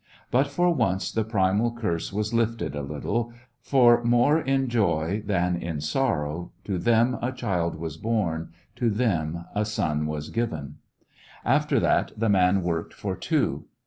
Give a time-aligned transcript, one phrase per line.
[0.31, 4.39] But for once the primal curse A Christmas When was lifted a little, for more
[4.39, 10.07] in joy than in sorrow to them a child was bom, to them a son
[10.07, 10.79] was given.
[11.45, 13.65] After that the man worked for two.